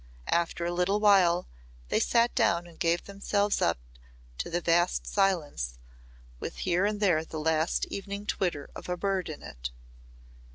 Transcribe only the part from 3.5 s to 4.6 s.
up to the